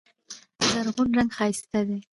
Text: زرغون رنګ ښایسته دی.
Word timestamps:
زرغون 0.69 1.09
رنګ 1.17 1.29
ښایسته 1.37 1.79
دی. 1.87 1.99